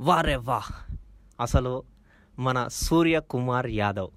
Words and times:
వారే 0.00 0.36
వా. 0.36 0.62
అసలు 1.40 1.82
మన 2.38 2.68
సూర్య 2.72 3.20
కుమార్ 3.20 3.66
యాదవ్. 3.66 4.08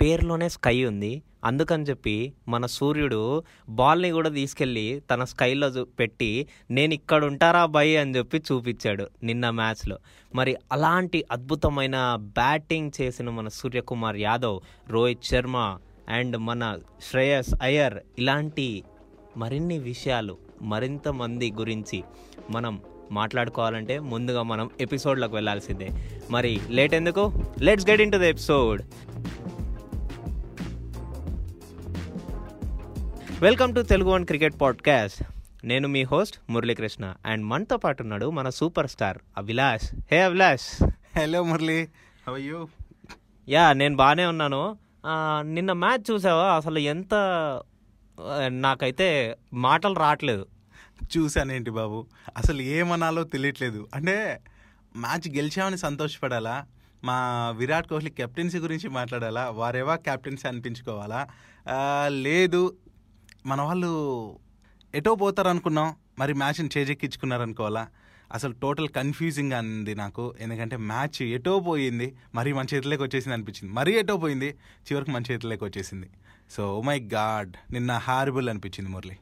పేరులోనే 0.00 0.48
స్కై 0.48 0.84
ఉంది. 0.84 1.22
అందుకని 1.44 1.82
చెప్పి 1.82 2.32
మన 2.48 2.66
సూర్యుడు 2.66 3.42
బాల్ని 3.68 4.10
కూడా 4.10 4.28
తీసుకెళ్ళి 4.28 5.02
తన 5.10 5.24
స్కైలో 5.24 5.84
పెట్టి 5.84 6.46
నేను 6.70 6.94
ఇక్కడ 6.94 7.24
ఉంటారా 7.24 7.66
బై 7.66 7.96
అని 7.96 8.16
చెప్పి 8.16 8.38
చూపించాడు 8.38 9.08
నిన్న 9.22 9.50
మ్యాచ్లో. 9.50 9.98
మరి 10.34 10.56
అలాంటి 10.72 11.24
అద్భుతమైన 11.32 12.16
బ్యాటింగ్ 12.20 12.90
చేసిన 13.00 13.30
మన 13.30 13.48
సూర్యకుమార్ 13.48 14.16
యాదవ్ 14.16 14.60
రోహిత్ 14.88 15.24
శర్మ 15.24 15.78
అండ్ 16.08 16.36
మన 16.36 16.78
శ్రేయస్ 17.10 17.54
అయ్యర్ 17.62 17.98
ఇలాంటి 18.18 18.84
మరిన్ని 19.36 19.78
విషయాలు 19.78 20.38
మరింత 20.62 21.08
మంది 21.08 21.52
గురించి 21.52 22.04
మనం 22.50 22.80
మాట్లాడుకోవాలంటే 23.10 23.98
ముందుగా 23.98 24.42
మనం 24.42 24.70
ఎపిసోడ్లోకి 24.80 25.34
వెళ్ళాల్సిందే 25.34 25.88
మరి 26.30 26.60
లేట్ 26.68 26.94
ఎందుకు? 26.94 27.44
Let's 27.60 27.90
get 27.90 28.00
into 28.12 28.16
the 28.16 28.22
episode 28.22 28.82
welcome 33.42 33.74
to 33.74 33.80
Telugu 33.80 34.10
one 34.10 34.26
cricket 34.26 34.54
podcast 34.60 35.22
నేను 35.64 35.88
మీ 35.88 36.02
హోస్ట్ 36.02 36.38
మురళీకృష్ణ 36.50 37.14
అండ్ 37.26 37.44
మనతో 37.44 37.76
పాటు 37.76 38.02
ఉన్నాడు 38.02 38.30
మన 38.30 38.48
super 38.48 38.88
star 38.88 39.18
Abhilash. 39.38 39.94
Hey 40.12 40.20
Abhilash. 40.20 40.84
Hello 41.18 41.42
Murali. 41.42 41.88
How 42.28 42.36
you 42.38 42.68
ya 43.48 43.72
నేను 43.72 43.96
బాగానే 43.96 44.26
ఉన్నాను. 44.26 44.76
నిన్న 45.42 45.72
మ్యాచ్ 45.72 46.10
చూసావా? 46.10 46.54
అసలు 46.54 46.78
ఎంత 46.78 47.14
నాకైతే 48.48 49.36
మాటలు 49.52 49.94
రావట్లేదు. 49.94 50.46
చూశానేంటి 51.16 51.70
బాబు? 51.70 52.06
అసలు 52.36 52.62
ఏమనాలో 52.62 53.24
తెలియట్లేదు. 53.24 53.88
అంటే 53.94 54.40
మ్యాచ్ 54.96 55.36
గెలిచామని 55.36 55.78
సంతోషపడాలా? 55.78 56.66
మా 57.04 57.16
విరాట్ 57.56 57.88
కోహ్లీ 57.88 58.10
కెప్టెన్సీ 58.10 58.58
గురించి 58.58 58.88
మాట్లాడాలా? 58.88 59.50
వారేవా 59.50 59.96
కెప్టెన్సీ 59.96 60.48
అనిపించుకోవాలా? 60.48 61.26
లేదు. 62.08 62.76
మన 63.46 63.60
వాళ్ళు 63.60 63.90
ఎటో 64.94 65.14
పోతారు 65.14 65.48
అనుకున్నాం 65.48 65.94
మరి 66.18 66.34
మ్యాచ్ని 66.34 66.68
చేజెక్కించుకున్నారు 66.76 67.42
అనుకోవాలా 67.42 67.88
అసలు 68.32 68.52
టోటల్ 68.52 68.88
కన్ఫ్యూజింగ్ 68.88 69.52
అంది 69.52 69.94
నాకు. 69.94 70.34
ఎందుకంటే 70.40 70.76
మ్యాచ్ 70.76 71.22
ఎటో 71.22 71.60
పోయింది 71.60 72.16
మరీ 72.34 72.52
మన 72.52 72.66
చేతిలోకి 72.74 73.02
వచ్చేసింది 73.02 73.34
అనిపించింది. 73.34 73.74
మరీ 73.74 73.92
ఎటో 73.98 74.16
పోయింది 74.16 74.48
చివరికి 74.86 75.10
మన 75.10 75.22
చేతిలోకి 75.30 75.64
వచ్చేసింది. 75.64 76.10
సో 76.50 76.80
మై 76.80 77.00
గాడ్ 77.14 77.52
నిన్న 77.72 77.92
హారిబుల్ 77.92 78.48
అనిపించింది 78.48 78.90
మురళి. 78.90 79.16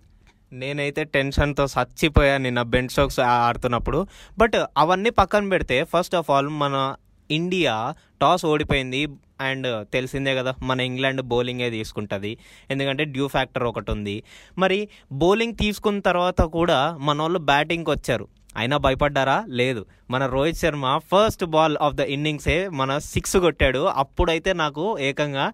నేనైతే 0.57 1.05
టెన్షన్తో 1.05 1.65
చచ్చిపోయాను 1.65 2.43
నిన్న 2.43 2.63
బెండ్ 2.63 2.91
స్టోక్స్ 2.91 3.21
ఆడుతున్నప్పుడు. 3.21 4.07
బట్ 4.39 4.65
అవన్నీ 4.79 5.11
పక్కన 5.11 5.49
పెడితే 5.49 5.85
ఫస్ట్ 5.85 6.15
ఆఫ్ 6.15 6.31
ఆల్ 6.31 6.49
మన 6.49 6.95
ఇండియా 7.31 7.95
టాస్ 8.21 8.45
ఓడిపోయింది 8.45 9.09
అండ్ 9.41 9.87
తెలిసిందే 9.93 10.35
కదా 10.35 10.55
మన 10.63 10.81
ఇంగ్లాండ్ 10.81 11.23
బౌలింగే 11.23 11.71
తీసుకుంటుంది. 11.71 12.39
ఎందుకంటే 12.71 13.05
డ్యూ 13.05 13.29
ఫ్యాక్టర్ 13.29 13.63
ఒకటి 13.63 13.91
ఉంది. 13.91 14.23
మరి 14.59 14.89
బౌలింగ్ 15.13 15.55
తీసుకున్న 15.55 16.01
తర్వాత 16.01 16.41
కూడా 16.41 16.97
మన 17.01 17.21
వాళ్ళు 17.23 17.39
బ్యాటింగ్కి 17.39 17.91
వచ్చారు. 17.91 18.29
అయినా 18.57 18.77
భయపడ్డారా? 18.77 19.45
లేదు. 19.49 19.87
మన 20.11 20.27
Rohit 20.27 20.57
Sharma 20.57 21.01
first 21.15 21.45
ball 21.45 21.79
of 21.83 21.95
the 21.95 22.01
ఇన్నింగ్సే 22.01 22.69
మన 22.69 22.99
సిక్స్ 22.99 23.37
కొట్టాడు. 23.37 23.79
అప్పుడైతే 23.79 24.53
నాకు 24.53 24.99
ఏకంగా 24.99 25.53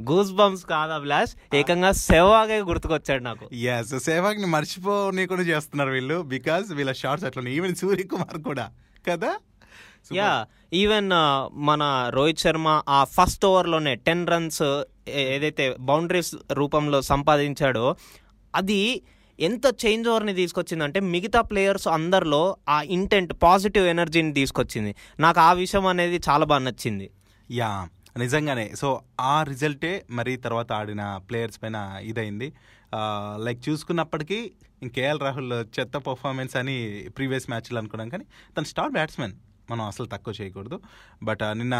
గూస్ 0.00 0.32
బంప్స్ 0.32 0.64
కాదు 0.64 0.92
అభిలాష్. 0.92 1.56
ఏకంగా 1.56 1.92
సెవాగే 1.92 2.60
గుర్తుకొచ్చాడు 2.60 3.22
నాకు. 3.22 3.54
ఎస్ 3.54 3.98
సేవాగ్ని 3.98 4.46
మర్చిపోనీకుండా 4.46 5.42
చేస్తున్నారు 5.42 5.90
వీళ్ళు 5.90 6.22
బికాస్ 6.22 6.72
వీళ్ళ 6.72 6.92
షార్ట్స్ 6.92 7.26
అట్లా 7.26 7.50
ఈవెన్ 7.50 7.74
సూర్యకుమార్ 7.74 8.38
కూడా. 8.38 8.70
కదా? 9.08 9.36
యా 10.12 10.46
ఈవెన్ 10.72 11.10
మన 11.56 12.10
రోహిత్ 12.14 12.38
శర్మ 12.38 12.82
ఆ 12.88 13.04
ఫస్ట్ 13.04 13.46
ఓవర్లోనే 13.46 13.94
టెన్ 13.94 14.26
రన్స్ 14.26 14.82
ఏదైతే 15.08 15.76
బౌండరీస్ 15.80 16.34
రూపంలో 16.52 17.02
సంపాదించాడో 17.02 17.96
అది 18.54 19.02
ఎంత 19.40 19.66
చేంజ్ 19.86 20.08
ఓవర్ని 20.08 20.34
తీసుకొచ్చిందంటే 20.34 21.00
మిగతా 21.00 21.40
ప్లేయర్స్ 21.40 21.88
అందరిలో 21.88 22.56
ఆ 22.68 22.82
ఇంటెంట్ 22.82 23.32
పాజిటివ్ 23.42 23.86
ఎనర్జీని 23.86 24.34
తీసుకొచ్చింది. 24.34 24.94
నాకు 25.20 25.40
ఆ 25.40 25.52
విషయం 25.52 25.86
అనేది 25.86 26.20
చాలా 26.28 26.44
బాగా 26.44 26.58
నచ్చింది. 26.58 27.10
యా 27.50 27.88
నిజంగానే. 28.18 28.66
సో 28.80 28.88
ఆ 29.20 29.42
రిజల్టే 29.42 29.92
మరి 30.10 30.32
తర్వాత 30.36 30.70
ఆడిన 30.72 31.02
ప్లేయర్స్ 31.28 31.58
పైన 31.62 31.78
ఇదైంది. 32.02 32.48
లైక్ 33.44 33.60
చూసుకున్నప్పటికీ 33.68 34.38
కేఎల్ 34.94 35.20
రాహుల్ 35.20 35.52
చెత్త 35.76 35.96
పర్ఫార్మెన్స్ 35.96 36.56
అని 36.56 36.76
ప్రీవియస్ 37.16 37.48
మ్యాచ్లు 37.50 37.78
అనుకున్నాం 37.78 38.08
కానీ 38.08 38.26
తను 38.56 38.64
స్టార్ 38.64 38.92
బ్యాట్స్మెన్. 38.92 39.34
మనం 39.70 39.84
అసలు 39.84 40.06
తక్కువ 40.06 40.34
చేయకూడదు. 40.40 40.80
బట్ 41.22 41.44
నిన్న 41.58 41.76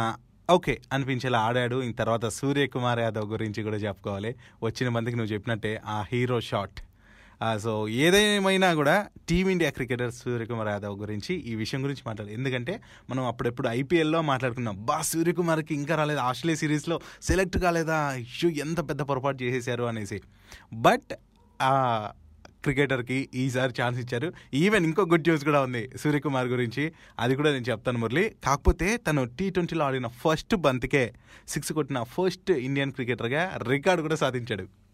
ఓకే 0.50 0.74
అనిపించేలా 0.92 1.38
ఆడాడు. 1.38 1.76
ఇంక 1.82 1.96
తర్వాత 1.98 2.26
సూర్యకుమార్ 2.38 3.00
యాదవ్ 3.00 3.26
గురించి 3.30 3.60
కూడా 3.62 3.76
చెప్పుకోవాలి. 3.76 4.34
వచ్చిన 4.62 4.88
మందికి 4.96 5.16
నువ్వు 5.16 5.32
చెప్పినట్టే 5.34 5.72
ఆ 5.86 6.04
హీరో 6.12 6.40
షాట్. 6.40 6.80
సో 7.62 7.88
ఏదేమైనా 7.88 8.74
కూడా 8.74 9.06
టీమిండియా 9.28 9.70
క్రికెటర్ 9.70 10.12
సూర్యకుమార్ 10.12 10.68
యాదవ్ 10.68 11.00
గురించి 11.00 11.34
ఈ 11.34 11.54
విషయం 11.54 11.84
గురించి 11.84 12.02
మాట్లాడాలి. 12.06 12.36
ఎందుకంటే 12.36 12.80
మనం 13.10 13.24
అప్పుడెప్పుడు 13.24 13.68
ఐపీఎల్లో 13.68 14.22
మాట్లాడుకున్నాం 14.22 14.86
బా 14.86 15.02
సూర్యకుమార్కి 15.02 15.74
ఇంకా 15.74 15.96
రాలేదు? 15.96 16.20
ఆస్ట్రేలియా 16.20 16.56
సిరీస్లో 16.56 17.00
సెలెక్ట్ 17.22 17.58
కాలేదా? 17.58 18.14
ఇష్యూ 18.14 18.50
ఎంత 18.50 18.80
పెద్ద 18.80 19.02
పొరపాటు 19.02 19.42
చేసేసారు 19.42 19.84
అనేసి. 19.84 20.20
బట్ 20.74 21.12
క్రికెటర్కి 22.64 23.28
ఈసారి 23.34 23.72
ఛాన్స్ 23.82 24.00
ఇచ్చారు. 24.00 24.32
ఈవెన్ 24.54 24.84
ఇంకో 24.84 25.02
గుడ్ 25.02 25.20
న్యూస్ 25.20 25.44
కూడా 25.44 25.60
ఉంది 25.62 25.90
సూర్యకుమార్ 25.98 26.46
గురించి. 26.46 26.92
అది 27.18 27.36
కూడా 27.36 27.52
నేను 27.52 27.64
చెప్తాను 27.70 27.98
మురళి. 27.98 28.34
కాకపోతే 28.44 28.96
తను 28.96 29.24
టీ 29.24 29.50
ట్వంటీలో 29.50 29.84
ఆడిన 29.84 30.06
ఫస్ట్ 30.06 30.56
బంతికే 30.56 31.14
సిక్స్ 31.48 31.72
కొట్టిన 31.72 32.02
ఫస్ట్ 32.02 32.50
ఇండియన్ 32.50 32.92
క్రికెటర్గా 32.92 33.58
రికార్డు 33.70 34.02
కూడా 34.02 34.14
సాధించాడు. 34.14 34.85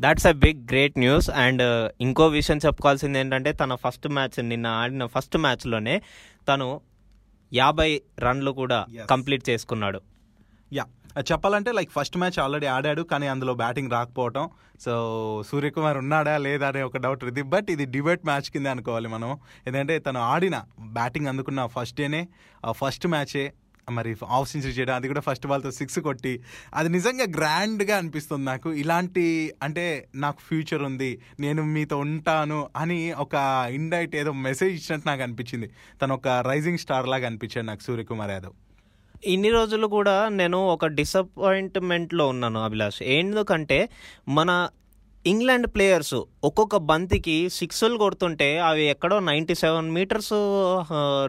That's 0.00 0.26
a 0.26 0.32
big 0.32 0.60
great 0.64 0.98
news 0.98 1.30
and 1.30 1.62
ఇంకో 2.00 2.26
విషయం 2.26 2.58
చెప్పుకోవాల్సింది 2.66 3.18
ఏంటంటే 3.18 3.52
తన 3.52 3.74
ఫస్ట్ 3.74 4.08
మ్యాచ్ 4.08 4.48
నిన్న 4.48 4.66
ఆడిన 4.66 5.06
ఫస్ట్ 5.06 5.36
మ్యాచ్లోనే 5.36 6.02
తను 6.48 6.80
యాభై 7.54 8.02
రన్లు 8.18 8.50
కూడా. 8.50 8.86
కంప్లీట్ 9.10 9.48
చేసుకున్నాడు. 9.50 10.00
యా 10.72 10.84
చెప్పాలంటే 11.32 11.72
లైక్ 11.72 11.90
ఫస్ట్ 11.90 12.16
మ్యాచ్ 12.16 12.38
ఆల్రెడీ 12.38 12.66
ఆడాడు 12.66 13.02
కానీ 13.02 13.26
అందులో 13.26 13.54
బ్యాటింగ్ 13.54 13.90
రాకపోవటం. 13.90 14.50
సో 14.80 14.92
సూర్యకుమార్ 15.50 15.98
ఉన్నాడా 15.98 16.38
లేదా 16.38 16.68
అనే 16.68 16.82
ఒక 16.82 16.96
డౌట్ 16.96 17.24
ఉంది. 17.24 17.42
బట్ 17.42 17.70
ఇది 17.70 17.84
డిబేట్ 17.84 18.26
మ్యాచ్ 18.26 18.50
కింద 18.50 18.66
అనుకోవాలి 18.66 19.08
మనం 19.08 19.38
ఎందుకంటే 19.66 19.98
తను 19.98 20.20
ఆడిన 20.20 20.64
బ్యాటింగ్ 20.80 21.26
అందుకున్న 21.26 21.66
ఫస్ట్ 21.66 21.96
డేనే 21.96 22.28
ఫస్ట్ 22.70 23.06
మ్యాచే 23.06 23.52
మరి 23.90 24.16
ఆఫ్ 24.28 24.50
సెంచరీ 24.50 24.70
చేయడం 24.70 24.94
అది 24.94 25.08
కూడా 25.08 25.20
ఫస్ట్ 25.20 25.46
బాల్తో 25.46 25.70
సిక్స్ 25.70 25.98
కొట్టి 25.98 26.40
అది 26.74 26.88
నిజంగా 26.88 27.24
గ్రాండ్గా 27.36 27.96
అనిపిస్తుంది 27.96 28.44
నాకు. 28.44 28.72
ఇలాంటి 28.72 29.54
అంటే 29.62 30.08
నాకు 30.14 30.40
ఫ్యూచర్ 30.40 30.82
ఉంది 30.82 31.20
నేను 31.40 31.62
మీతో 31.62 31.98
ఉంటాను 31.98 32.68
అని 32.76 33.12
ఒక 33.12 33.34
ఇండైట్ 33.70 34.16
ఏదో 34.16 34.32
మెసేజ్ 34.32 34.74
ఇచ్చినట్టు 34.74 35.08
నాకు 35.08 35.22
అనిపించింది. 35.22 35.70
తను 36.02 36.14
ఒక 36.14 36.28
రైజింగ్ 36.28 36.78
స్టార్ 36.78 37.08
లాగా 37.08 37.26
అనిపించాడు 37.26 37.66
నాకు 37.66 37.82
సూర్యకుమార్ 37.82 38.30
యాదవ్. 38.30 38.52
ఇన్ని 39.26 39.50
రోజులు 39.50 39.86
కూడా 39.86 40.28
నేను 40.28 40.58
ఒక 40.58 40.86
డిసప్పాయింట్మెంట్లో 40.86 42.28
ఉన్నాను 42.28 42.64
అభిలాష్. 42.64 43.02
ఎందుకంటే 43.02 43.88
మన 44.28 44.68
ఇంగ్లాండ్ 45.26 45.66
ప్లేయర్స్ 45.66 46.14
ఒక్కొక్క 46.44 46.76
బంతికి 46.76 47.48
సిక్స్లు 47.50 47.96
కొడుతుంటే 47.96 48.58
అవి 48.58 48.84
ఎక్కడో 48.84 49.20
ninety 49.20 49.54
seven 49.54 49.90
metres 49.90 50.32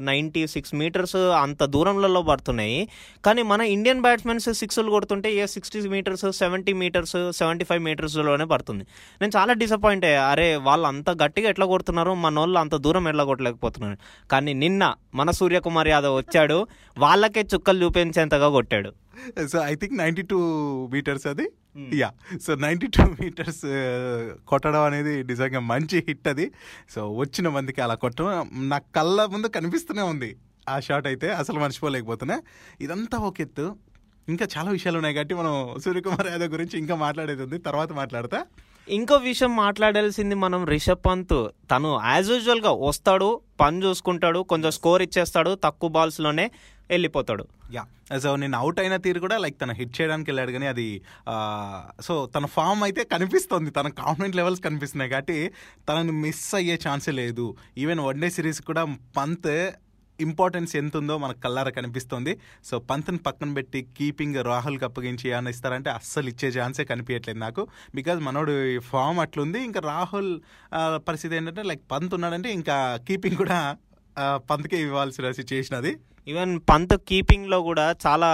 ninety 0.01 0.47
six 0.47 0.75
metres 0.75 1.15
అంత 1.15 1.63
దూరంలో 1.63 2.21
పడుతున్నాయి. 2.21 2.87
కానీ 3.25 3.41
మన 3.41 3.61
ఇండియన్ 3.61 4.01
బ్యాట్స్మెన్స్ 4.01 4.53
సిక్స్లు 4.53 4.91
కొడుతుంటే 4.91 5.33
ఏ 5.33 5.45
sixty 5.45 5.81
metres 5.81 6.31
seventy 6.31 6.73
metres 6.73 7.31
seventy 7.31 7.65
five 7.65 7.83
మీటర్స్లోనే 7.83 8.45
పడుతుంది. 8.45 8.85
నేను 9.21 9.31
చాలా 9.37 9.53
డిసప్పాయింట్ 9.53 10.05
అయ్యా. 10.05 10.23
అరే 10.23 10.55
వాళ్ళు 10.55 10.87
అంత 10.87 11.09
గట్టిగా 11.09 11.49
ఎట్లా 11.49 11.65
కొడుతున్నారు? 11.65 12.13
మన 12.13 12.39
వాళ్ళు 12.39 12.59
అంత 12.59 12.75
దూరం 12.75 13.07
ఎట్లా 13.07 13.23
కొట్టలేకపోతున్నారు? 13.23 13.97
కానీ 14.31 14.53
నిన్న 14.53 14.93
మన 15.15 15.31
సూర్యకుమార్ 15.31 15.87
యాదవ్ 15.87 16.17
వచ్చాడు. 16.17 16.67
వాళ్ళకే 16.97 17.45
చుక్కలు 17.55 17.85
చూపించేంతగా 17.85 18.49
కొట్టాడు. 18.49 19.08
So 19.51 19.59
I 19.59 19.75
think 19.75 19.97
ninety 19.97 20.21
two 20.21 20.39
metres 20.93 21.27
అది 21.27 21.45
ya 21.93 22.11
so 22.45 22.55
ninety 22.55 22.87
two 22.87 23.03
metres 23.03 23.61
కొట్టడం 24.47 24.81
అనేది 24.81 25.23
నిజంగా 25.23 25.59
మంచి 25.59 26.03
హిట్ 26.07 26.27
అది. 26.27 26.51
సో 26.89 27.11
వచ్చిన 27.11 27.49
మందికి 27.49 27.81
అలా 27.81 27.95
కొట్టడం 27.95 28.49
నా 28.69 28.77
కళ్ళ 28.77 29.25
ముందు 29.25 29.47
కనిపిస్తూనే 29.47 30.01
ఉంది 30.01 30.35
ఆ 30.69 30.79
షాట్ 30.79 31.07
అయితే. 31.07 31.29
అసలు 31.33 31.59
మర్చిపోలేకపోతున్నా. 31.59 32.41
ఇదంతా 32.81 33.17
ఒక 33.17 33.41
ఎత్తు. 33.41 33.75
ఇంకా 34.29 34.47
చాలా 34.57 34.71
విషయాలు 34.71 34.97
ఉన్నాయి 34.97 35.15
కాబట్టి 35.15 35.35
మనం 35.35 35.79
సూర్యకుమార్ 35.79 36.27
యాదవ్ 36.27 36.49
గురించి 36.49 36.79
ఇంకా 36.79 36.95
మాట్లాడేది 36.95 37.43
ఉంది. 37.43 37.57
తర్వాత 37.57 37.91
మాట్లాడతా. 37.93 38.45
ఇంకో 38.97 39.15
విషయం 39.29 39.51
మాట్లాడాల్సింది 39.55 40.35
మనం 40.43 40.61
రిషబ్ 40.71 41.01
పంత్. 41.05 41.39
తను 41.71 41.89
యాజ్ 42.05 42.29
యూజువల్గా 42.31 42.71
వస్తాడు 42.87 43.27
పని 43.61 43.77
చూసుకుంటాడు 43.83 44.39
కొంచెం 44.51 44.71
స్కోర్ 44.77 45.01
ఇచ్చేస్తాడు 45.05 45.51
తక్కువ 45.65 45.89
బాల్స్లోనే 45.97 46.45
వెళ్ళిపోతాడు. 46.89 47.43
యా 47.73 47.83
సో 48.23 48.29
నేను 48.35 48.55
అవుట్ 48.57 48.79
అయిన 48.79 48.95
తీరు 49.05 49.19
కూడా 49.25 49.37
లైక్ 49.43 49.57
తన 49.61 49.71
హిట్ 49.79 49.93
చేయడానికి 49.97 50.29
వెళ్ళాడు 50.31 50.51
కానీ 50.55 50.67
అది 50.73 50.87
సో 52.07 52.13
తన 52.35 52.45
ఫామ్ 52.45 52.81
అయితే 52.87 53.03
కనిపిస్తుంది. 53.13 53.71
తన 53.71 53.87
కాన్ఫిడెంట్ 54.01 54.37
లెవెల్స్ 54.39 54.61
కనిపిస్తున్నాయి. 54.67 55.11
కాబట్టి 55.11 55.37
తనని 55.89 56.15
మిస్ 56.23 56.55
అయ్యే 56.55 56.77
ఛాన్సే 56.87 57.13
లేదు. 57.21 57.45
ఈవెన్ 57.77 58.01
వన్ 58.07 58.21
డే 58.21 58.29
సిరీస్ 58.37 58.61
కూడా 58.71 58.85
పంత్ 59.17 59.51
ఇంపార్టెన్స్ 60.25 60.71
ఎంత 60.75 60.95
ఉందో 60.97 61.15
మనకు 61.23 61.39
కల్లారా 61.45 61.71
కనిపిస్తుంది. 61.77 62.33
సో 62.69 62.75
పంత్ని 62.89 63.19
పక్కన 63.27 63.49
పెట్టి 63.57 63.79
కీపింగ్ 63.97 64.39
రాహుల్కి 64.49 64.85
అప్పగించి 64.85 65.25
ఏమైనా 65.29 65.49
ఇస్తారంటే 65.49 65.89
అస్సలు 65.89 66.29
ఇచ్చే 66.33 66.49
ఛాన్సే 66.49 66.85
కనిపించట్లేదు 66.91 67.39
నాకు. 67.39 67.63
బికాజ్ 67.95 68.19
మనోడు 68.27 68.55
ఫామ్ 68.91 69.19
అట్లుంది. 69.19 69.61
ఇంకా 69.69 69.81
రాహుల్ 69.85 70.31
పరిస్థితి 71.07 71.35
ఏంటంటే 71.35 71.63
లైక్ 71.63 71.83
పంత్ 71.91 72.13
ఉన్నాడంటే 72.13 72.51
ఇంకా 72.59 72.77
కీపింగ్ 73.07 73.39
కూడా 73.43 73.59
పంత్కే 74.51 74.77
ఇవ్వాల్సిన 74.81 75.31
సిచ్యుయేషన్ 75.31 75.77
అది. 75.77 75.91
ఈవెన్ 76.27 76.53
పంత్ 76.69 76.95
కీపింగ్లో 77.09 77.59
కూడా 77.61 77.87
చాలా 78.07 78.29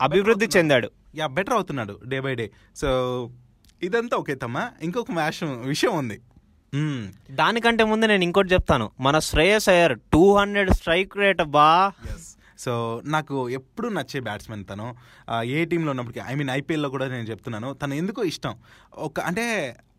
అభివృద్ధి 0.00 0.46
చెందాడు. 0.56 0.90
యా 1.14 1.26
బెటర్ 1.26 1.54
అవుతున్నాడు 1.54 1.94
డే 2.06 2.20
బై 2.20 2.34
డే. 2.40 2.46
సో 2.76 2.88
ఇదంతా 3.82 4.14
ఓకే 4.16 4.34
తమ్మా. 4.34 4.62
ఇంకొక 4.82 5.12
మ్యాచ్ 5.12 5.38
విషయం 5.72 5.92
ఉంది. 5.98 6.16
దానికంటే 7.30 7.84
ముందు 7.84 8.06
నేను 8.06 8.22
ఇంకోటి 8.22 8.48
చెప్తాను. 8.52 8.90
మన 9.00 9.18
Shreyas 9.18 9.68
Iyer 9.68 9.98
two 10.12 10.36
hundred 10.36 10.70
strike 10.70 11.16
rate 11.16 11.42
బా 11.42 11.92
సో 12.64 12.72
నాకు 13.16 13.36
ఎప్పుడు 13.58 13.88
నచ్చే 13.98 14.20
బ్యాట్స్మెన్ 14.28 14.64
తను. 14.70 14.88
ఏ 15.56 15.58
టీంలో 15.72 15.90
ఉన్నప్పటికీ 15.94 16.22
ఐ 16.30 16.36
మీన్ 16.40 16.50
ఐపీఎల్లో 16.60 16.90
కూడా 16.96 17.08
నేను 17.16 17.28
చెప్తున్నాను 17.32 17.70
తను 17.82 17.94
ఎందుకో 18.02 18.22
ఇష్టం. 18.32 18.54
ఒక 19.08 19.20
అంటే 19.30 19.44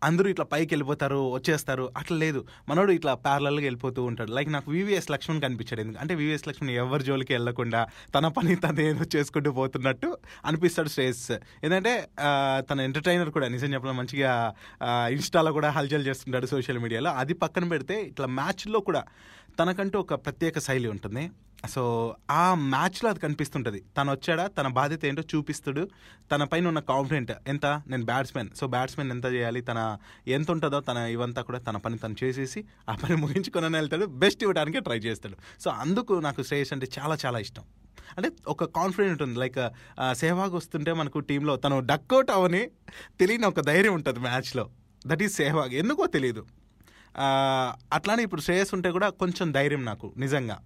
అందరూ 0.08 0.28
ఇట్లా 0.32 0.44
పైకి 0.52 0.70
వెళ్ళిపోతారు 0.74 1.18
వచ్చేస్తారు 1.34 1.84
అట్లా 2.00 2.16
లేదు. 2.22 2.40
మనోడు 2.68 2.92
ఇట్లా 2.98 3.12
ప్యారలల్గా 3.24 3.64
వెళ్ళిపోతూ 3.68 4.00
ఉంటాడు. 4.10 4.30
లైక్ 4.36 4.50
నాకు 4.54 4.68
వివిఎస్ 4.76 5.08
లక్ష్మణ్ 5.14 5.40
కనిపించాడు. 5.44 5.80
ఎందుకు 5.84 5.98
అంటే 6.02 6.14
వివిఎస్ 6.20 6.46
లక్ష్మణ్ 6.48 6.70
ఎవరి 6.82 7.04
జోలికి 7.08 7.32
వెళ్ళకుండా 7.36 7.80
తన 8.14 8.28
పని 8.36 8.54
తను 8.64 8.80
ఏదో 8.90 9.06
చేసుకుంటూ 9.16 9.50
పోతున్నట్టు 9.58 10.10
అనిపిస్తాడు 10.50 10.92
శ్రేయస్. 10.94 11.26
ఎందుకంటే 11.64 11.92
తన 12.70 12.78
ఎంటర్టైనర్ 12.88 13.30
కూడా 13.36 13.48
నిజం 13.56 13.72
చెప్పడం 13.74 13.96
మంచిగా 14.00 14.32
ఇన్స్టాలో 15.16 15.52
కూడా 15.58 15.70
హల్చల్ 15.78 16.06
చేస్తుంటాడు 16.08 16.48
సోషల్ 16.54 16.80
మీడియాలో. 16.86 17.12
అది 17.24 17.36
పక్కన 17.44 17.68
పెడితే 17.74 17.98
ఇట్లా 18.12 18.28
మ్యాచ్లో 18.40 18.80
కూడా 18.88 19.04
తనకంటూ 19.60 19.96
ఒక 20.04 20.14
ప్రత్యేక 20.24 20.58
శైలి 20.68 20.88
ఉంటుంది. 20.94 21.22
సో 21.68 21.82
ఆ 22.30 22.54
మ్యాచ్లో 22.54 23.10
అది 23.10 23.20
కనిపిస్తుంటుంది. 23.20 23.80
తను 23.96 24.10
వచ్చాడా 24.12 24.46
తన 24.46 24.68
బాధ్యత 24.68 25.04
ఏంటో 25.04 25.22
చూపిస్తాడు. 25.34 25.88
తన 26.32 26.44
పైన 26.44 26.68
ఉన్న 26.68 26.80
కాన్ఫిడెంట్ 26.80 27.32
ఎంత? 27.48 27.66
నేను 27.66 28.04
బ్యాట్స్మెన్ 28.04 28.48
సో 28.56 28.66
బ్యాట్స్మెన్ 28.66 29.10
ఎంత 29.10 29.26
చేయాలి? 29.26 29.60
తన 29.60 29.98
ఎంత 30.28 30.50
ఉంటుందో 30.50 30.80
తన 30.80 30.96
ఇవంతా 30.96 31.42
కూడా 31.42 31.58
తన 31.58 31.76
పని 31.76 31.98
తను 31.98 32.16
చేసేసి 32.24 32.64
ఆ 32.90 32.94
పని 33.02 33.16
ముగించుకొని 33.16 33.76
వెళ్తాడు. 33.76 34.06
బెస్ట్ 34.06 34.42
ఇవ్వడానికి 34.42 34.80
ట్రై 34.80 34.98
చేస్తాడు. 34.98 35.36
సో 35.60 35.70
అందుకు 35.70 36.12
నాకు 36.12 36.42
శ్రేయస్ 36.42 36.72
అంటే 36.72 36.88
చాలా 36.98 37.18
చాలా 37.26 37.38
ఇష్టం. 37.38 37.64
అంటే 38.16 38.30
ఒక 38.48 38.64
కాన్ఫిడెంట్ 38.64 39.22
ఉంటుంది. 39.22 39.40
లైక్ 39.40 39.60
సేవాగ్ 40.12 40.54
వస్తుంటే 40.54 40.92
మనకు 40.92 41.18
టీంలో 41.18 41.56
తను 41.56 41.80
డక్అవుట్ 41.80 42.30
అవని 42.30 42.62
తెలియని 43.20 43.46
ఒక 43.46 43.60
ధైర్యం 43.60 43.94
ఉంటుంది 43.94 44.18
మ్యాచ్లో. 44.18 44.70
దట్ 45.06 45.22
ఈజ్ 45.22 45.34
సేవాగ్ 45.34 45.74
ఎందుకో 45.74 46.06
తెలియదు 46.06 46.46
అట్లానే 47.94 48.22
ఇప్పుడు 48.22 48.40
శ్రేయస్ 48.40 48.74
ఉంటే 48.74 48.90
కూడా 48.90 49.08
కొంచెం 49.22 49.52
ధైర్యం 49.52 49.84
నాకు 49.84 50.12
నిజంగా. 50.16 50.58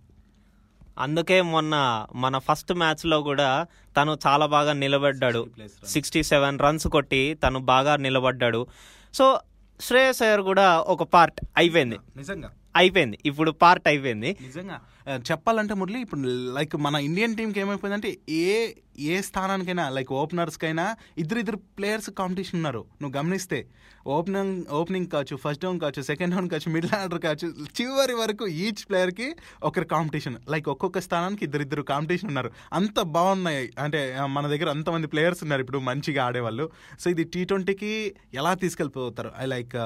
అందుకే 0.98 1.42
మొన్న 1.42 2.06
మన 2.14 2.38
ఫస్ట్ 2.38 2.72
మ్యాచ్లో 2.72 3.22
కూడా 3.22 3.66
తను 3.96 4.18
చాలా 4.26 4.46
బాగా 4.46 4.72
నిలబడ్డాడు. 4.72 5.50
సిక్స్టీ 5.86 6.22
సెవెన్ 6.22 6.58
రన్స్ 6.58 6.86
కొట్టి 6.86 7.34
తను 7.34 7.58
బాగా 7.58 7.96
నిలబడ్డాడు. 7.96 8.66
సో 9.14 9.40
శ్రేయస్ 9.80 10.22
అయ్యర్ 10.22 10.40
కూడా 10.40 10.78
ఒక 10.78 11.02
పార్ట్ 11.02 11.40
అయిపోయింది. 11.56 11.98
నిజంగా? 12.16 12.50
అయిపోయింది. 12.76 13.18
ఇప్పుడు 13.26 13.50
పార్ట్ 13.50 13.88
అయిపోయింది. 13.88 14.36
నిజంగా? 14.40 14.80
చెప్పాలంటే 15.08 15.74
మురళి 15.74 16.00
ఇప్పుడు 16.00 16.20
లైక్ 16.56 16.76
మన 16.76 16.94
ఇండియన్ 16.94 17.36
టీంకి 17.36 17.60
ఏమైపోయిందంటే 17.60 18.18
ఏ 18.30 18.74
ఏ 18.98 19.20
స్థానానికైనా 19.20 19.88
లైక్ 19.88 20.12
ఓపెనర్స్కైనా 20.12 20.96
ఇద్దరు 21.18 21.38
ఇద్దరు 21.38 21.56
ప్లేయర్స్ 21.56 22.10
కాంపిటీషన్ 22.10 22.56
ఉన్నారు. 22.56 22.84
నువ్వు 23.02 23.18
గమనిస్తే 23.18 23.66
ఓపెనింగ్ 24.06 24.64
ఓపెనింగ్ 24.70 25.06
కావచ్చు 25.06 25.36
ఫస్ట్ 25.36 25.62
డౌన్ 25.62 25.80
కావచ్చు 25.80 26.02
సెకండ్ 26.02 26.34
డౌన్ 26.34 26.48
కావచ్చు 26.48 26.72
మిడిల్ 26.72 26.94
ఆర్డర్ 26.94 27.20
కావచ్చు 27.20 27.48
చివరి 27.48 28.14
వరకు 28.14 28.46
ఈచ్ 28.46 28.82
ప్లేయర్కి 28.90 29.36
ఒకరి 29.62 29.86
కాంపిటీషన్. 29.86 30.36
లైక్ 30.48 30.68
ఒక్కొక్క 30.68 30.98
స్థానానికి 30.98 31.44
ఇద్దరిద్దరు 31.44 31.82
కాంపిటీషన్ 31.82 32.28
ఉన్నారు. 32.28 32.50
అంత 32.72 33.00
బాగున్నాయి. 33.00 33.72
అంటే 33.78 34.16
మన 34.26 34.46
దగ్గర 34.46 34.70
అంతమంది 34.70 35.06
ప్లేయర్స్ 35.06 35.42
ఉన్నారు 35.42 35.60
ఇప్పుడు 35.60 35.78
మంచిగా 35.78 36.24
ఆడేవాళ్ళు. 36.24 36.70
సో 37.00 37.10
ఇది 37.10 37.24
టీ 37.24 37.44
ట్వంటీకి 37.44 38.14
ఎలా 38.34 38.54
తీసుకెళ్ళిపోతారు? 38.54 39.32
ఐ 39.38 39.46
లైక్ 39.46 39.76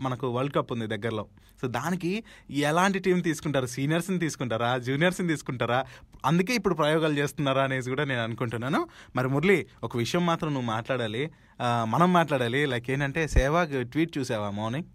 మనకు 0.00 0.26
వరల్డ్ 0.26 0.54
కప్ 0.54 0.72
ఉంది 0.72 0.86
దగ్గరలో. 0.86 1.26
సో 1.62 1.68
దానికి 1.68 2.24
ఎలాంటి 2.50 2.98
టీం 2.98 3.20
తీసుకుంటారు? 3.20 3.66
సీనియర్స్ని 3.66 4.18
తీసుకుంటారు? 4.18 4.59
జూనియర్స్ని 4.86 5.26
తీసుకుంటారా? 5.28 5.84
అందుకే 6.24 6.52
ఇప్పుడు 6.54 6.74
ప్రయోగాలు 6.74 7.14
చేస్తున్నారా 7.14 7.62
అనేసి 7.62 7.88
కూడా 7.88 8.04
నేను 8.04 8.22
అనుకుంటున్నాను. 8.22 8.80
మరి 9.16 9.28
మురళి 9.28 9.58
ఒక 9.84 9.96
విషయం 9.96 10.26
మాత్రం 10.26 10.50
నువ్వు 10.54 10.66
మాట్లాడాలి. 10.66 11.22
మనం 11.84 12.12
మాట్లాడాలి. 12.12 12.66
లైక్ 12.66 12.90
ఏంటంటే 12.90 13.28
సేవాగ్ 13.28 13.86
ట్వీట్ 13.86 14.18
చూసావా 14.18 14.50
మార్నింగ్? 14.50 14.88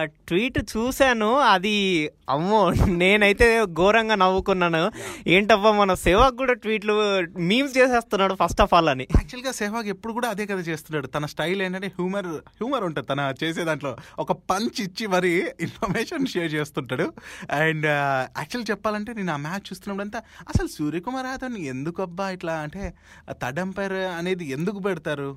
ట్వీట్ 0.00 0.58
చూశాను 0.58 1.38
అది 1.38 2.10
అమ్మో 2.28 2.70
నేనైతే 2.70 3.64
ఘోరంగా 3.64 4.14
నవ్వుకున్నాను. 4.14 4.92
ఏంటబ్బా 5.26 5.72
మన 5.72 5.94
సేవకు 5.94 6.36
కూడా 6.36 6.52
ట్వీట్లు 6.52 6.94
మీమ్స్ 7.38 7.78
చేసేస్తున్నాడు 7.78 8.34
ఫస్ట్ 8.34 8.60
ఆఫ్ 8.60 8.74
ఆల్ 8.74 8.88
అని. 8.88 9.08
యాక్చువల్గా 9.16 9.52
సెహ్వాగ్ 9.52 9.86
ఎప్పుడు 9.86 10.12
కూడా 10.12 10.28
అదే 10.28 10.46
కదా 10.46 10.60
చేస్తున్నాడు. 10.60 11.06
తన 11.06 11.26
స్టైల్ 11.26 11.62
ఏంటంటే 11.62 11.86
హ్యూమర్ 11.86 12.26
హ్యూమర్ 12.26 12.84
ఉంటుంది 12.84 13.06
తన 13.06 13.34
చేసే 13.44 13.64
దాంట్లో. 13.64 13.96
ఒక 14.18 14.32
పంచ్ 14.32 14.80
ఇచ్చి 14.80 15.06
మరి 15.06 15.52
ఇన్ఫర్మేషన్ 15.60 16.26
షేర్ 16.26 16.54
చేస్తుంటాడు. 16.54 17.12
అండ్ 17.50 17.86
యాక్చువల్ 17.86 18.70
చెప్పాలంటే 18.70 19.12
నేను 19.12 19.32
ఆ 19.32 19.36
మ్యాచ్ 19.36 19.60
చూస్తున్నప్పుడంతా 19.60 20.18
అసలు 20.48 20.66
సూర్యకుమార్ 20.66 21.26
యాదవ్ 21.26 21.58
ఎందుకు 21.58 22.02
అబ్బా 22.02 22.30
ఇట్లా 22.30 22.52
అంటే 22.52 22.94
థర్డ్ 23.30 23.92
అనేది 23.92 24.44
ఎందుకు 24.44 24.78
పెడతారు? 24.78 25.36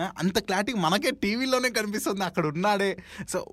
అంత 0.00 0.38
క్లారిటీ 0.38 0.72
మనకే 0.72 1.10
టీవీలోనే 1.10 1.70
కనిపిస్తుంది. 1.70 2.24
అక్కడ 2.24 2.46
ఉన్నాడే. 2.46 2.96
సో 3.28 3.46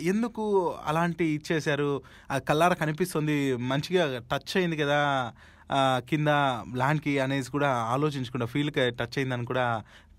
ఎందుకు 0.00 0.44
అలాంటి 0.86 1.24
ఇచ్చేశారు? 1.24 2.02
ఆ 2.30 2.38
కల్లార 2.38 2.72
కనిపిస్తుంది 2.74 3.56
మంచిగా 3.56 4.18
టచ్ 4.32 4.56
అయింది 4.56 4.76
కదా 4.76 5.00
కింద 6.08 6.28
ల్యాండ్కి 6.76 7.18
అనేసి 7.18 7.50
కూడా 7.50 7.68
ఆలోచించకుండా 7.94 8.46
ఫీల్డ్కి 8.46 8.90
టచ్ 8.90 9.18
అయిందని 9.18 9.44
కూడా 9.44 9.66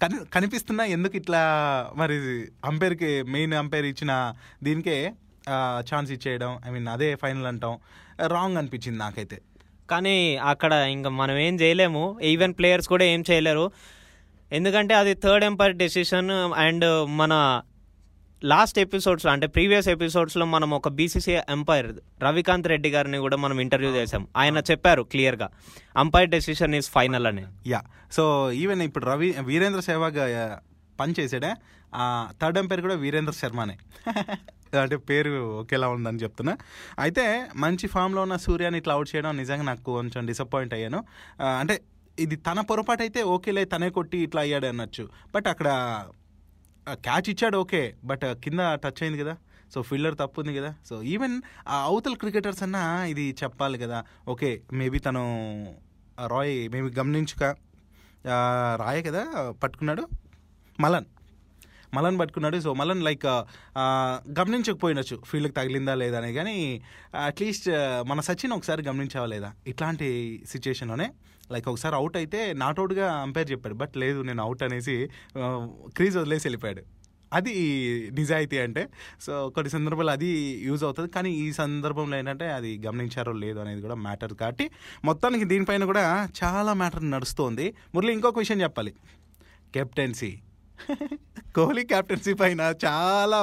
కని 0.01 0.17
కనిపిస్తున్నా 0.33 0.83
ఎందుకు 0.85 1.15
ఇట్లా 1.17 1.41
మరి 1.95 2.15
అంపైర్కి 2.65 3.23
మెయిన్ 3.23 3.53
అంపైర్ 3.53 3.85
ఇచ్చిన 3.85 4.33
దీనికే 4.63 5.13
ఛాన్స్ 5.79 6.11
ఇచ్చేయడం 6.11 6.59
ఐ 6.67 6.69
మీన్ 6.69 6.87
అదే 6.87 7.09
ఫైనల్ 7.15 7.45
అంటాం. 7.45 7.79
రాంగ్ 8.27 8.57
అనిపించింది 8.57 8.99
నాకైతే. 8.99 9.41
కానీ 9.89 10.37
అక్కడ 10.37 10.73
ఇంకా 10.73 11.09
మనం 11.09 11.37
ఏం 11.37 11.55
చేయలేము. 11.55 12.19
ఈవెన్ 12.23 12.53
ప్లేయర్స్ 12.59 12.87
కూడా 12.87 13.05
ఏం 13.05 13.23
చేయలేరు. 13.31 13.71
ఎందుకంటే 14.51 14.93
అది 14.93 15.13
థర్డ్ 15.13 15.45
ఎంపైర్ 15.45 15.75
డెసిషన్ 15.75 16.31
అండ్ 16.63 16.87
మన 17.17 17.33
లాస్ట్ 18.41 18.79
ఎపిసోడ్స్లో 18.79 19.31
అంటే 19.31 19.47
ప్రీవియస్ 19.47 19.87
ఎపిసోడ్స్లో 19.87 20.45
మనం 20.45 20.69
ఒక 20.73 20.89
బీసీసీ 20.89 21.33
ఎంపైర్ 21.49 21.89
రవికాంత్ 22.23 22.67
రెడ్డి 22.67 22.89
గారిని 22.89 23.17
కూడా 23.17 23.37
మనం 23.37 23.59
ఇంటర్వ్యూ 23.59 23.91
చేసాం 23.91 24.27
ఆయన 24.37 24.57
చెప్పారు 24.71 25.03
క్లియర్గా 25.03 25.47
అంపైర్ 25.95 26.29
డెసిషన్ 26.29 26.75
ఈజ్ 26.75 26.89
ఫైనల్ 26.89 27.27
అని. 27.27 27.43
యా. 27.67 27.81
సో 28.11 28.23
ఈవెన్ 28.53 28.81
ఇప్పుడు 28.81 29.05
రవి 29.05 29.29
వీరేంద్ర 29.41 29.79
సెహ్వాగ్ 29.79 30.17
ఆ, 30.17 30.45
పని 30.99 31.13
చేసాడే 31.19 31.51
ఆ 31.93 32.05
థర్డ్ 32.41 32.57
ఎంపైర్ 32.57 32.81
కూడా 32.81 32.95
వీరేంద్ర 32.95 33.33
శర్మనే. 33.33 33.75
అంటే 34.81 34.97
పేరు 35.09 35.31
ఒకేలా 35.59 35.87
ఉందని 35.89 36.17
చెప్తున్నా. 36.17 36.53
అయితే 36.99 37.23
మంచి 37.55 37.87
ఫామ్లో 37.87 38.21
ఉన్న 38.21 38.35
సూర్యాని 38.37 38.77
ఇట్లా 38.77 38.93
అవుట్ 38.93 39.15
చేయడం 39.15 39.37
నిజంగా 39.37 39.63
నాకు 39.63 39.83
కొంచెం 39.91 40.25
డిసప్పాయింట్ 40.25 40.73
అయ్యాను. 40.73 40.99
అంటే 41.59 41.75
ఇది 42.17 42.35
తన 42.47 42.61
పొరపాటు 42.61 43.01
అయితే 43.01 43.23
ఓకేలే 43.33 43.65
తనే 43.65 43.89
కొట్టి 43.89 44.17
ఇట్లా 44.17 44.41
అయ్యాడు 44.41 44.65
అనొచ్చు 44.65 45.03
బట్ 45.35 45.47
అక్కడ 45.47 45.69
క్యాచ్ 46.89 47.29
ఇచ్చాడు 47.29 47.57
ఓకే 47.57 47.95
బట్ 48.03 48.25
కింద 48.43 48.59
టచ్ 48.75 49.03
అయింది 49.03 49.19
కదా. 49.19 49.37
సో 49.73 49.81
ఫీల్డర్ 49.81 50.15
తప్పు 50.15 50.41
ఉంది 50.41 50.55
కదా. 50.55 50.75
సో 50.89 51.03
ఈవెన్ 51.03 51.41
ఆ 51.67 51.81
అవతల 51.83 52.13
క్రికెటర్స్ 52.13 52.63
అన్నా 52.63 53.05
ఇది 53.05 53.35
చెప్పాలి 53.43 53.77
కదా. 53.77 54.03
ఓకే 54.27 54.61
మేబీ 54.73 54.99
తను 54.99 55.23
రాయ్ 56.27 56.69
మేబీ 56.69 56.89
గమనించుక 56.99 57.43
ఆ, 58.29 58.37
రాయే 58.79 59.01
కదా 59.03 59.51
పట్టుకున్నాడు. 59.63 60.07
మలన్. 60.79 61.05
మలన్ 61.93 62.19
పట్టుకున్నాడు. 62.19 62.59
సో 62.59 62.73
మలన్ 62.73 63.03
లైక్ 63.03 63.25
గమనించకపోయినచ్చు. 64.39 65.21
ఫీల్డ్కి 65.25 65.53
తగిలిందా 65.53 65.95
లేదా 65.95 66.17
అని 66.17 66.33
కానీ 66.33 66.81
అట్లీస్ట్ 67.25 67.69
మన 68.07 68.19
సచిన్ 68.19 68.51
ఒకసారి 68.51 68.83
గమనించావా 68.83 69.25
లేదా? 69.25 69.53
ఇట్లాంటి 69.67 70.07
సిచ్యుయేషన్లోనే 70.49 71.07
లైక్ 71.55 71.67
ఒకసారి 71.73 71.95
అవుట్ 71.99 72.17
అయితే 72.21 72.39
నాట్ 72.63 72.79
అవుట్గా 72.81 73.07
అంపైర్ 73.25 73.51
చెప్పాడు. 73.53 73.75
బట్ 73.83 73.95
లేదు 74.03 74.19
నేను 74.29 74.41
అవుట్ 74.47 74.63
అనేసి 74.67 74.95
క్రీజ్ 75.97 76.17
వదిలేసి 76.21 76.45
వెళ్ళిపోయాడు. 76.47 76.83
అది 77.31 77.53
నిజాయితీ 78.19 78.57
అంటే. 78.65 78.81
సో 79.25 79.33
కొన్ని 79.55 79.69
సందర్భాలు 79.75 80.11
అది 80.15 80.29
యూజ్ 80.67 80.83
అవుతుంది. 80.87 81.09
కానీ 81.17 81.29
ఈ 81.43 81.45
సందర్భంలో 81.59 82.15
ఏంటంటే 82.17 82.47
అది 82.57 82.71
గమనించారో 82.85 83.33
లేదో 83.43 83.59
అనేది 83.65 83.81
కూడా 83.85 83.97
మ్యాటర్ 84.07 84.33
కాబట్టి. 84.41 84.65
మొత్తానికి 85.09 85.45
దీనిపైన 85.51 85.83
కూడా 85.91 86.05
చాలా 86.41 86.73
మ్యాటర్ 86.81 87.05
నడుస్తోంది. 87.15 87.67
మురళి 87.95 88.13
ఇంకొక 88.17 88.39
విషయం 88.45 88.61
చెప్పాలి. 88.65 88.93
కెప్టెన్సీ 89.77 90.31
కోహ్లీ 91.55 91.81
కెప్టెన్సీ 91.89 92.33
పైన 92.41 92.61
చాలా 92.83 93.39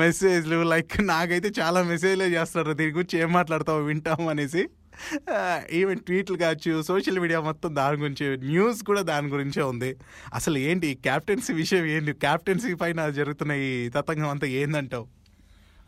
మెసేజ్లు 0.00 0.56
లైక్ 0.72 0.94
నాకైతే 1.10 1.48
చాలా 1.60 1.80
మెసేజ్లే 1.82 2.26
చేస్తారు 2.28 2.72
దీని 2.72 2.92
గురించి 2.92 3.16
ఏం 3.22 3.30
మాట్లాడతావు 3.32 3.82
వింటాం 3.90 4.22
అనేసి. 4.32 4.62
ఈవెన్ 5.72 6.00
ట్వీట్లు 6.00 6.36
కావచ్చు 6.36 6.82
సోషల్ 6.82 7.18
మీడియా 7.18 7.40
మొత్తం 7.40 7.76
దాని 7.76 7.96
గురించి 7.96 8.36
న్యూస్ 8.36 8.82
కూడా 8.82 9.02
దాని 9.02 9.28
గురించే 9.28 9.62
ఉంది. 9.62 9.96
అసలు 10.34 10.58
ఏంటి 10.58 10.94
క్యాప్టెన్సీ 10.94 11.52
విషయం 11.52 11.84
ఏంటి? 11.86 12.12
క్యాప్టెన్సీ 12.12 12.74
పైన 12.74 13.10
జరుగుతున్న 13.10 13.52
ఈ 13.52 13.88
తతంగం 13.88 14.28
అంతా 14.28 14.46
ఏందంటావు? 14.46 15.06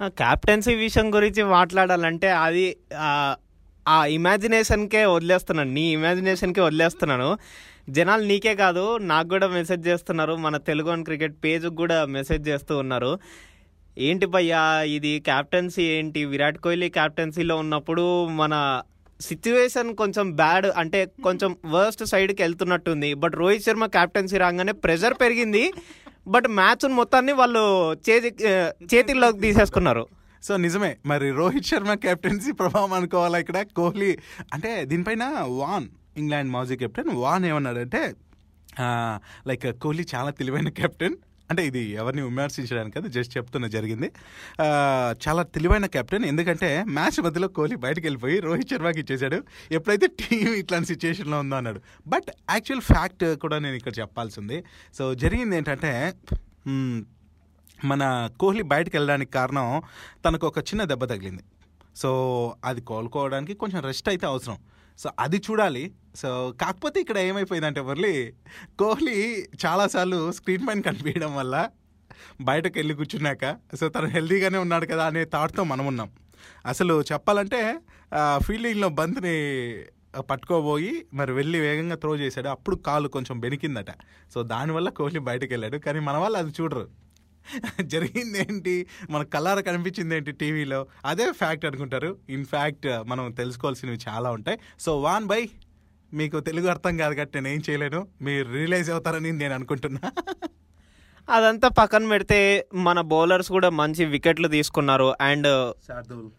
క్యాప్టెన్సీ 0.07 0.75
విషయం 0.75 1.15
గురించి 1.15 1.43
మాట్లాడాలంటే 1.43 2.31
అది 2.31 2.77
ఆ, 2.97 4.05
ఇమాజినేషన్కే 4.07 5.05
వదిలేస్తున్నాను. 5.05 5.73
నీ 5.73 5.93
ఇమాజినేషన్కే 5.93 6.61
వదిలేస్తున్నాను. 6.61 7.39
జనాలు 7.91 8.25
నీకే 8.25 8.55
కాదు 8.55 8.97
నాకు 8.97 9.29
కూడా 9.29 9.47
మెసేజ్ 9.49 9.89
చేస్తున్నారు. 9.89 10.37
మన 10.37 10.57
తెలుగు 10.57 10.91
అండ్ 10.91 11.05
క్రికెట్ 11.05 11.45
పేజ్కి 11.45 11.75
కూడా 11.75 12.05
మెసేజ్ 12.07 12.49
చేస్తూ 12.49 12.79
ఉన్నారు. 12.79 13.19
ఏంటి 13.99 14.27
భయ్యా 14.27 14.83
ఇది 14.83 15.21
క్యాప్టెన్సీ 15.21 15.83
ఏంటి? 15.83 16.25
విరాట్ 16.25 16.59
కోహ్లీ 16.59 16.89
క్యాప్టెన్సీలో 16.89 17.57
ఉన్నప్పుడు 17.57 18.05
మన 18.27 18.83
సిచ్యువేషన్ 19.21 19.91
కొంచెం 19.95 20.27
బ్యాడ్ 20.37 20.67
అంటే 20.67 21.01
కొంచెం 21.25 21.57
వర్స్ట్ 21.67 22.05
సైడ్కి 22.05 22.43
వెళ్తున్నట్టుంది. 22.43 23.15
బట్ 23.15 23.35
రోహిత్ 23.35 23.65
శర్మ 23.65 23.87
క్యాప్టెన్సీ 23.87 24.37
రాగానే 24.39 24.73
ప్రెషర్ 24.73 25.15
పెరిగింది. 25.23 25.65
బట్ 26.29 26.49
మ్యాచ్ 26.49 26.87
మొత్తాన్ని 27.01 27.33
వాళ్ళు 27.33 27.65
చేతి 28.09 28.31
చేతిలోకి 28.95 29.41
తీసేసుకున్నారు. 29.41 30.07
సో 30.43 30.57
నిజమే 30.57 30.97
మరి 31.07 31.29
రోహిత్ 31.31 31.67
శర్మ 31.67 31.95
కెప్టెన్సీ 31.95 32.53
ప్రభావం 32.53 32.93
అనుకోవాలా 32.93 33.39
ఇక్కడ? 33.39 33.61
కోహ్లీ 33.77 34.11
అంటే 34.53 34.85
దీనిపైన 34.85 35.25
వాన్ 35.61 35.89
ఇంగ్లాండ్ 36.17 36.53
మాజీ 36.53 36.77
కెప్టెన్ 36.77 37.11
వాన్ 37.11 37.45
ఏమన్నాడంటే 37.45 38.03
లైక్ 39.49 39.81
కోహ్లీ 39.81 40.07
చాలా 40.15 40.31
తెలివైన 40.31 40.69
కెప్టెన్. 40.69 41.17
అంటే 41.51 41.63
ఇది 41.69 41.83
ఎవరిని 42.01 42.23
విమర్శించడానికి 42.29 42.95
కాదు 42.97 43.09
జస్ట్ 43.17 43.33
చెప్తున్న 43.37 43.67
జరిగింది. 43.75 44.09
చాలా 45.25 45.43
తెలివైన 45.55 45.87
కెప్టెన్ 45.95 46.27
ఎందుకంటే 46.31 46.69
మ్యాచ్ 46.99 47.19
మధ్యలో 47.27 47.49
కోహ్లీ 47.59 47.77
బయటకు 47.85 48.05
వెళ్ళిపోయి 48.09 48.37
రోహిత్ 48.47 48.73
శర్మకి 48.73 49.01
ఇచ్చేశాడు. 49.03 49.39
ఎప్పుడైతే 49.79 50.09
టీం 50.21 50.49
ఇట్లాంటి 50.63 50.89
సిచ్యుయేషన్లో 50.93 51.39
ఉందో 51.45 51.57
అన్నాడు. 51.61 51.83
బట్ 52.15 52.29
యాక్చువల్ 52.55 52.85
ఫ్యాక్ట్ 52.91 53.25
కూడా 53.45 53.59
నేను 53.67 53.79
ఇక్కడ 53.81 53.95
చెప్పాల్సింది. 54.01 54.59
సో 54.99 55.07
జరిగింది 55.25 55.57
ఏంటంటే 55.61 55.93
మన 57.91 58.03
కోహ్లీ 58.43 58.67
బయటకు 58.75 58.95
వెళ్ళడానికి 58.97 59.33
కారణం 59.39 59.69
తనకు 60.25 60.45
ఒక 60.51 60.59
చిన్న 60.69 60.85
దెబ్బ 60.93 61.05
తగిలింది. 61.13 61.45
సో 62.03 62.11
అది 62.69 62.81
కోలుకోవడానికి 62.91 63.55
కొంచెం 63.63 63.81
రెస్ట్ 63.91 64.09
అయితే 64.15 64.27
అవసరం. 64.33 64.59
సో 64.99 65.09
అది 65.25 65.39
చూడాలి. 65.47 65.85
సో 66.21 66.29
కాకపోతే 66.61 66.99
ఇక్కడ 67.01 67.19
ఏమైపోయిందంటే 67.31 67.81
మురళి 67.81 68.15
కోహ్లీ 68.79 69.19
చాలాసార్లు 69.65 70.33
స్క్రీన్ 70.33 70.67
పైన 70.69 70.81
కనిపించడం 70.81 71.33
వల్ల 71.37 71.57
బయటకు 72.41 72.75
వెళ్ళి 72.79 72.95
కూర్చున్నాక 72.95 73.45
సో 73.81 73.89
తను 73.89 74.09
హెల్దీగానే 74.17 74.59
ఉన్నాడు 74.59 74.87
కదా 74.87 75.05
అనే 75.07 75.23
థాట్తో 75.25 75.65
మనం 75.65 75.87
ఉన్నాం. 75.87 76.11
అసలు 76.67 76.95
చెప్పాలంటే 77.13 77.61
ఫీల్డింగ్లో 78.47 78.89
బంత్ని 78.89 79.37
పట్టుకోబోయి 80.31 80.93
మరి 81.15 81.33
వెళ్ళి 81.33 81.59
వేగంగా 81.61 81.97
త్రో 81.97 82.13
చేశాడు. 82.17 82.49
అప్పుడు 82.49 82.77
కాలు 82.77 83.09
కొంచెం 83.09 83.37
బెనికిందట. 83.41 83.91
సో 84.35 84.39
దానివల్ల 84.53 84.89
కోహ్లీ 84.99 85.21
బయటకు 85.29 85.51
వెళ్ళాడు 85.53 85.79
కానీ 85.87 86.01
మన 86.09 86.17
వాళ్ళు 86.17 86.39
అది 86.39 86.53
చూడరు. 86.61 86.87
జరిగింది 87.83 88.41
ఏంటి 88.41 88.87
మన 89.11 89.23
కలర్ 89.23 89.65
కనిపించింది 89.65 90.17
ఏంటి 90.17 90.33
టీవీలో? 90.33 90.87
అదే 91.07 91.33
ఫ్యాక్ట్ 91.33 91.67
అనుకుంటారు. 91.67 92.17
ఇన్ఫ్యాక్ట్ 92.29 93.09
మనం 93.09 93.31
తెలుసుకోవాల్సినవి 93.31 93.99
చాలా 94.09 94.31
ఉంటాయి. 94.31 94.59
సో 94.81 95.01
వాన్ 95.01 95.27
బై 95.27 95.49
మీకు 96.15 96.41
తెలుగు 96.41 96.67
అర్థం 96.67 96.97
కాదు 96.97 97.15
కాబట్టి 97.15 97.41
నేను 97.41 97.55
ఏం 97.55 97.63
చేయలేను. 97.71 98.09
మీరు 98.23 98.53
రియలైజ్ 98.53 98.91
అవుతారని 98.91 99.33
నేను 99.33 99.55
అనుకుంటున్నా. 99.55 100.13
అదంతా 101.29 101.69
పక్కన 101.69 102.09
పెడితే 102.09 102.67
మన 102.75 103.01
బౌలర్స్ 103.01 103.53
కూడా 103.53 103.71
మంచి 103.71 104.05
వికెట్లు 104.05 104.49
తీసుకున్నారు. 104.49 105.15
అండ్ 105.21 105.75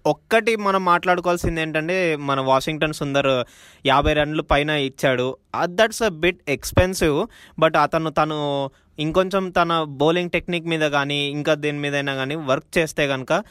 ఒక్కటి 0.05 0.55
మనం 0.55 0.85
మాట్లాడుకోవాల్సింది 0.85 1.61
ఏంటంటే 1.61 2.15
మన 2.15 2.39
వాషింగ్టన్ 2.39 2.93
సుందర్ 2.93 3.45
యాభై 3.85 4.13
రన్లు 4.13 4.41
పైన 4.41 4.69
ఇచ్చాడు. 4.69 5.37
That's 5.63 6.03
a 6.03 6.07
bit 6.07 6.39
expensive 6.47 7.27
but 7.59 7.75
అతను 7.75 8.09
తను 8.09 8.71
ఇంకొంచెం 8.99 9.49
తన 9.49 9.83
బౌలింగ్ 9.83 10.29
టెక్నిక్ 10.29 10.67
మీద 10.67 10.81
కానీ 10.81 11.19
ఇంకా 11.29 11.53
దేని 11.53 11.79
మీదైనా 11.79 12.15
కానీ 12.15 12.35
వర్క్ 12.35 12.77
చేస్తే 12.77 13.07
కనుక 13.07 13.43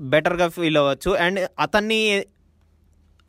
బెటర్గా 0.00 0.48
ఫీల్ 0.48 0.76
అవ్వచ్చు. 0.76 1.10
అండ్ 1.16 1.48
అతన్ని 1.58 2.24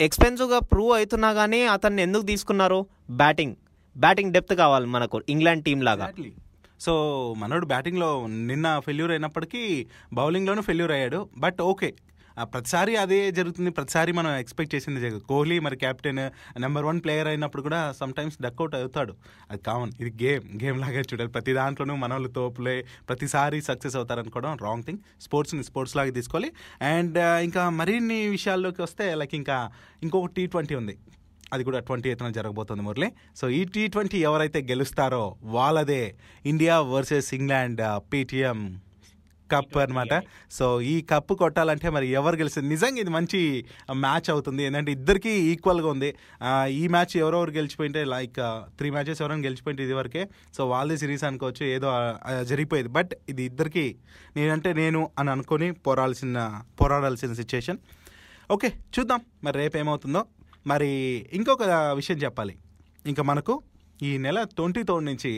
ఎక్స్పెన్సివ్గా 0.01 0.59
ప్రూవ్ 0.59 0.91
అవుతున్నా 0.97 1.33
కానీ 1.33 1.61
అతన్ని 1.61 2.01
ఎందుకు 2.01 2.21
తీసుకున్నారు? 2.21 2.85
బ్యాటింగ్. 3.11 3.55
బ్యాటింగ్ 3.97 4.33
డెప్త్ 4.33 4.55
కావాలి 4.55 4.85
మనకు 4.85 5.21
ఇంగ్లాండ్ 5.29 5.63
టీం 5.63 5.81
లాగా. 5.81 6.11
సో 6.81 6.93
మనోడు 7.37 7.65
బ్యాటింగ్లో 7.65 8.27
నిన్న 8.27 8.79
ఫెయిల్యూర్ 8.79 9.11
అయినప్పటికీ 9.11 9.87
బౌలింగ్లోనూ 10.13 10.61
ఫెయిల్యూర్ 10.61 10.91
అయ్యాడు. 10.91 11.29
But 11.37 11.61
okay. 11.61 11.93
ప్రతిసారి 12.43 12.95
అదే 12.95 13.31
జరుగుతుంది. 13.31 13.69
ప్రతిసారి 13.69 14.11
మనం 14.11 14.35
ఎక్స్పెక్ట్ 14.35 14.75
చేసింది 14.75 14.99
జరుగుతుంది 14.99 15.25
కోహ్లీ 15.25 15.59
మరి 15.59 15.77
కెప్టెన్ 15.77 16.17
నెంబర్ 16.59 16.85
వన్ 16.85 17.01
ప్లేయర్ 17.03 17.27
అయినప్పుడు 17.27 17.61
కూడా 17.61 17.91
సమ్ 17.91 18.13
టైమ్స్ 18.13 18.41
డక్అవుట్ 18.41 18.75
అవుతాడు. 18.75 19.15
అది 19.51 19.61
కామన్. 19.61 19.91
ఇది 19.99 20.23
గేమ్. 20.23 20.63
గేమ్ 20.63 20.81
లాగా 20.81 20.99
చూడాలి. 20.99 21.29
ప్రతి 21.29 21.53
దాంట్లోనూ 21.53 21.95
మనోళ్ళు 21.95 22.29
తోపులే 22.29 22.85
ప్రతిసారి 23.09 23.61
సక్సెస్ 23.61 23.95
అవుతారనుకోవడం 23.95 24.57
రాంగ్ 24.61 24.83
థింగ్. 24.83 24.99
స్పోర్ట్స్ని 25.21 25.63
స్పోర్ట్స్ 25.63 25.97
లాగా 25.97 26.11
తీసుకోవాలి. 26.11 26.51
అండ్ 26.81 27.17
ఇంకా 27.17 27.69
మరిన్ని 27.69 28.27
విషయాల్లోకి 28.27 28.81
వస్తే 28.81 29.15
లైక్ 29.15 29.35
ఇంకా 29.35 29.69
ఇంకొక 30.03 30.29
టీ 30.37 30.45
ట్వంటీ 30.45 30.75
ఉంది. 30.75 30.97
అది 31.53 31.63
కూడా 31.63 31.79
ట్వంటీ 31.79 32.09
ఎయిత్న 32.09 32.29
జరగబోతుంది 32.29 32.81
మురళి. 32.81 33.11
సో 33.35 33.49
ఈ 33.49 33.63
టీ 33.65 33.87
ట్వంటీ 33.87 34.17
ఎవరైతే 34.17 34.61
గెలుస్తారో 34.61 35.35
వాళ్ళదే 35.43 36.15
India 36.45 36.81
versus 36.81 37.33
England 37.33 38.13
Paytm. 38.13 38.81
Cup 39.53 39.77
అన్నమాట. 39.83 40.13
సో 40.57 40.65
ఈ 40.93 40.95
కప్పు 41.11 41.33
కొట్టాలంటే 41.41 41.87
మరి 41.95 42.07
ఎవరు 42.19 42.37
గెలిచింది 42.41 42.67
నిజంగా 42.75 42.99
ఇది 43.03 43.11
మంచి 43.17 43.39
మ్యాచ్ 44.05 44.29
అవుతుంది. 44.33 44.61
ఏంటంటే 44.67 44.91
ఇద్దరికి 44.97 45.33
ఈక్వల్గా 45.51 45.89
ఉంది. 45.95 46.09
ఈ 46.81 46.83
మ్యాచ్ 46.95 47.13
ఎవరెవరు 47.23 47.53
గెలిచిపోయింటే 47.59 48.03
లైక్ 48.15 48.39
త్రీ 48.79 48.89
మ్యాచెస్ 48.95 49.21
ఎవరైనా 49.23 49.45
గెలిచిపోయింటే 49.47 49.83
ఇది 49.87 49.95
వరకే 50.01 50.23
సో 50.57 50.61
వాళ్ళది 50.73 50.99
సిరీస్ 51.03 51.25
అనుకోవచ్చు 51.29 51.63
ఏదో 51.75 51.89
జరిగిపోయేది. 52.51 52.91
బట్ 52.97 53.13
ఇది 53.33 53.43
ఇద్దరికి 53.51 53.85
నేనంటే 54.37 54.71
నేను 54.81 55.01
అని 55.19 55.31
అనుకొని 55.35 55.69
పోరాల్సిన 55.87 56.49
పోరాడాల్సిన 56.81 57.33
సిచ్యుయేషన్ 57.41 57.79
ఓకే 58.55 58.69
చూద్దాం. 58.95 59.21
మరి 59.45 59.57
రేపు 59.63 59.77
ఏమవుతుందో. 59.83 60.21
మరి 60.69 60.91
ఇంకొక 61.37 61.63
విషయం 61.99 62.17
చెప్పాలి. 62.23 62.53
ఇంకా 63.09 63.23
మనకు 63.29 63.53
ఈ 64.07 64.09
నెల 64.23 64.39
ట్వంటీ 64.57 64.81
థర్డ్ 64.89 65.05
నుంచి 65.09 65.31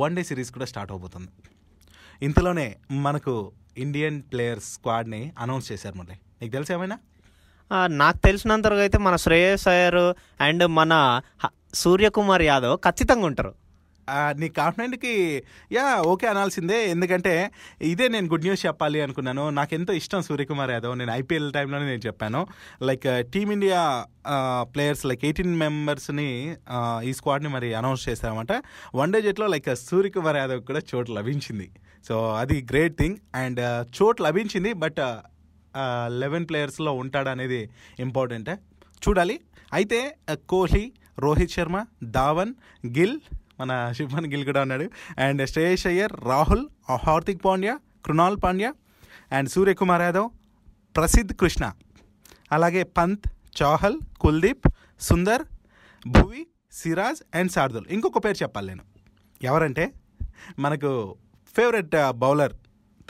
వన్ 0.00 0.14
డే 0.16 0.22
సిరీస్ 0.28 0.50
కూడా 0.56 0.66
స్టార్ట్ 0.70 0.90
అవబోతుంది. 0.94 1.30
ఇంతలోనే 2.22 2.76
మనకు 2.90 3.52
ఇండియన్ 3.78 4.22
ప్లేయర్స్ 4.32 4.72
స్క్వాడ్ని 4.72 5.32
అనౌన్స్ 5.38 5.72
చేశారు 5.72 5.94
మళ్ళీ. 5.98 6.14
నీకు 6.42 6.52
తెలుసు 6.52 6.72
ఏమైనా? 6.72 6.98
నాకు 7.86 8.18
తెలిసినంతవరకు 8.18 8.80
అయితే 8.80 8.98
మన 8.98 9.16
శ్రేయస్ 9.16 9.68
అయ్యర్ 9.68 10.14
అండ్ 10.42 10.66
మన 10.68 11.20
సూర్యకుమార్ 11.74 12.42
యాదవ్ 12.42 12.76
ఖచ్చితంగా 12.76 13.26
ఉంటారు. 13.26 13.54
నీ 14.40 14.48
కాన్ఫిడెంట్కి 14.58 15.12
యా 15.76 15.84
ఓకే 16.12 16.26
అనాల్సిందే. 16.32 16.78
ఎందుకంటే 16.94 17.34
ఇదే 17.92 18.06
నేను 18.14 18.28
గుడ్ 18.32 18.46
న్యూస్ 18.46 18.62
చెప్పాలి 18.66 19.00
అనుకున్నాను. 19.06 19.44
నాకు 19.58 19.74
ఎంతో 19.78 19.92
ఇష్టం 20.00 20.22
సూర్యకుమార్ 20.28 20.72
యాదవ్. 20.76 20.94
నేను 21.00 21.12
ఐపీఎల్ 21.20 21.48
టైంలోనే 21.56 21.86
నేను 21.90 22.02
చెప్పాను. 22.06 22.40
Like 22.90 23.06
team India 23.34 23.82
players 24.74 25.04
like 25.10 25.24
eighteen 25.28 25.54
మెంబర్స్ని 25.64 26.28
ఈ 27.08 27.12
స్క్వాడ్ని 27.18 27.52
మరి 27.56 27.70
అనౌన్స్ 27.80 28.06
చేశారన్నమాట. 28.08 28.52
వన్ 29.00 29.12
డే 29.16 29.20
జట్లో 29.28 29.48
లైక్ 29.54 29.70
సూర్యకుమార్ 29.88 30.40
యాదవ్ 30.42 30.62
కూడా 30.70 30.82
చోటు 30.92 31.10
లభించింది. 31.18 31.68
సో 32.08 32.14
అది 32.42 32.56
గ్రేట్ 32.70 32.96
థింగ్. 33.02 33.18
అండ్ 33.42 33.60
చోటు 33.98 34.20
లభించింది 34.28 34.72
బట్ 34.84 35.00
లెవెన్ 36.22 36.46
ప్లేయర్స్లో 36.48 36.92
ఉంటాడనేది 37.02 37.60
ఇంపార్టెంటే. 38.06 38.54
చూడాలి. 39.04 39.36
అయితే 39.78 39.98
కోహ్లీ 40.52 40.84
రోహిత్ 41.18 41.54
శర్మ 41.54 41.78
ధావన్ 42.16 42.52
గిల్ 42.98 43.16
మన 43.62 43.92
శుభన్ 43.92 44.26
గిల్ 44.26 44.44
కూడా 44.44 44.60
ఉన్నాడు. 44.60 44.90
And 45.18 45.48
Shreyas 45.48 45.86
Iyer 45.86 46.12
Rahul 46.24 46.66
Hardik 46.94 47.44
Pandya 47.44 47.78
Krunal 48.06 48.36
Pandya 48.44 48.74
and 49.32 49.48
Suryakumar 49.48 50.02
Yadav 50.02 50.30
Prasidh 50.96 51.32
Krishna. 51.32 51.72
అలాగే 52.52 52.82
పంత్ 52.82 53.28
చౌహల్ 53.62 54.00
కుల్దీప్ 54.20 54.68
సుందర్ 55.00 55.42
భువి 56.06 56.46
సిరాజ్ 56.72 57.36
అండ్ 57.36 57.52
శార్దుల్. 57.52 57.84
ఇంకొక 57.90 58.24
పేరు 58.24 58.42
చెప్పాలి 58.42 58.68
నేను. 58.68 58.82
ఎవరంటే 59.42 59.92
మనకు 60.58 61.16
ఫేవరెట్ 61.56 61.94
బౌలర్. 62.10 62.52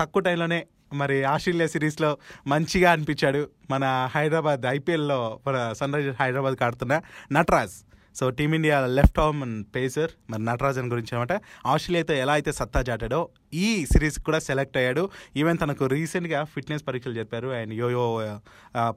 తక్కువ 0.01 0.23
టైంలోనే 0.23 0.67
మరి 0.93 1.25
ఆస్ట్రేలియా 1.25 1.67
సిరీస్లో 1.67 2.19
మంచిగా 2.47 2.93
అనిపించాడు 2.93 3.49
మన 3.71 4.11
హైదరాబాద్ 4.15 4.63
ఐపీఎల్లో 4.67 5.41
మన 5.47 5.73
సన్ 5.73 5.95
రైజర్స్ 5.95 6.23
హైదరాబాద్ 6.23 6.63
ఆడుతున్న 6.63 7.01
Nataraj. 7.33 7.92
So 8.19 8.31
team India 8.39 8.77
left 8.99 9.19
arm 9.19 9.65
pacer 9.77 10.11
మరి 10.31 10.43
నటరాజన్ 10.45 10.89
గురించి 10.93 11.13
అనమాట. 11.15 11.33
ఆస్ట్రేలియాతో 11.67 12.15
ఎలా 12.15 12.33
అయితే 12.33 12.53
సత్తా 12.53 12.81
చాటాడో 12.89 13.21
ఈ 13.55 13.87
సిరీస్ 13.93 14.19
కూడా 14.27 14.39
సెలెక్ట్ 14.49 14.77
అయ్యాడు. 14.81 15.03
ఈవెన్ 15.37 15.59
తనకు 15.63 15.87
రీసెంట్గా 15.87 16.45
ఫిట్నెస్ 16.55 16.85
పరీక్షలు 16.89 17.17
చెప్పారు. 17.21 17.49
అండ్ 17.49 17.75
యోయో 17.75 18.05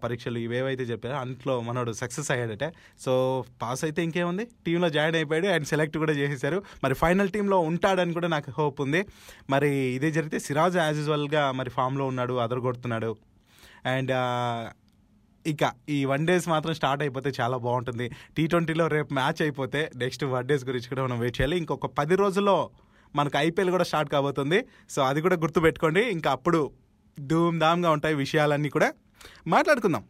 పరీక్షలు 0.03 0.37
ఇవేవైతే 0.37 0.83
చెప్పారో 0.83 1.15
అందులో 1.23 1.55
మనోడు 1.61 1.91
సక్సెస్ 1.91 2.31
అయ్యాడట. 2.31 2.65
సో 3.05 3.13
పాస్ 3.61 3.83
అయితే 3.83 4.03
ఇంకేముంది? 4.03 4.45
టీంలో 4.65 4.89
జాయిన్ 4.89 5.15
అయిపోయాడు 5.15 5.47
అండ్ 5.47 5.67
సెలెక్ట్ 5.73 5.97
కూడా 5.97 6.13
చేసేసారు. 6.13 6.63
మరి 6.83 6.93
ఫైనల్ 6.93 7.29
టీంలో 7.29 7.59
ఉంటాడని 7.71 8.13
కూడా 8.13 8.27
నాకు 8.27 8.51
హోప్ 8.57 8.81
ఉంది. 8.81 9.03
మరి 9.49 9.71
ఇదే 9.97 10.11
జరిగితే 10.11 10.39
సిరాజ్ 10.39 10.77
యాజ్ 10.77 10.97
యూజువల్గా 10.97 11.51
మరి 11.51 11.69
ఫామ్లో 11.69 12.05
ఉన్నాడు 12.05 12.33
అదరగొడుతున్నాడు. 12.33 13.15
అండ్ 13.85 14.11
ఇక 15.47 15.71
ఈ 15.89 16.05
వన్ 16.05 16.27
డేస్ 16.27 16.49
మాత్రం 16.49 16.73
స్టార్ట్ 16.73 17.03
అయిపోతే 17.03 17.31
చాలా 17.41 17.57
బాగుంటుంది. 17.57 18.11
టీ 18.37 18.47
ట్వంటీలో 18.47 18.87
రేపు 18.87 19.13
మ్యాచ్ 19.13 19.41
అయిపోతే 19.41 19.91
నెక్స్ట్ 19.95 20.23
వన్ 20.23 20.47
డేస్ 20.47 20.65
గురించి 20.65 20.89
కూడా 20.89 21.03
మనం 21.03 21.19
వెయిట్ 21.19 21.41
చేయాలి. 21.41 21.57
ఇంకొక 21.57 21.85
పది 21.85 22.15
రోజుల్లో 22.15 22.69
మనకు 23.15 23.37
ఐపీఎల్ 23.37 23.71
కూడా 23.71 23.83
స్టార్ట్ 23.83 24.11
కాబోతుంది. 24.11 24.65
సో 24.89 25.01
అది 25.03 25.21
కూడా 25.21 25.35
గుర్తుపెట్టుకోండి. 25.35 26.01
ఇంకా 26.01 26.31
అప్పుడు 26.31 26.71
ధూమ్ 27.19 27.59
ధామ్గా 27.59 27.91
ఉంటాయి 27.91 28.15
విషయాలన్నీ 28.15 28.69
కూడా 28.69 28.93
మాట్లాడుకుందాం. 29.47 30.03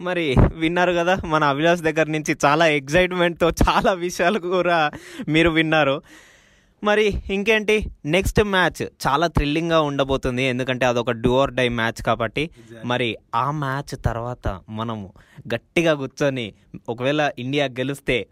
మరి 0.00 0.36
విన్నారు 0.54 0.92
కదా 0.92 1.16
మన 1.24 1.44
అభిలాష్ 1.44 1.80
దగ్గర 1.80 2.06
నుంచి 2.06 2.36
చాలా 2.44 2.66
ఎగ్జైట్మెంట్తో 2.66 3.48
చాలా 3.48 3.92
విషయాలు 3.92 4.38
కూడా 4.38 4.90
మీరు 5.28 5.50
విన్నారు. 5.50 6.02
మరి 6.84 7.22
ఇంకేంటి? 7.30 7.86
నెక్స్ట్ 8.04 8.44
మ్యాచ్ 8.44 8.82
చాలా 8.82 9.26
థ్రిల్లింగ్గా 9.26 9.80
ఉండబోతుంది. 9.80 10.42
ఎందుకంటే 10.42 10.86
అదొక 10.86 11.10
డ్యూఆర్ 11.10 11.52
డై 11.52 11.68
మ్యాచ్ 11.68 12.02
కాబట్టి. 12.02 12.50
మరి 12.84 13.16
ఆ 13.34 13.50
మ్యాచ్ 13.50 14.04
తర్వాత 14.04 14.60
మనము 14.68 15.12
గట్టిగా 15.54 15.94
కూర్చొని 15.94 16.52
ఒకవేళ 16.88 17.30
ఇండియా 17.38 17.64
గెలిస్తే 17.64 18.26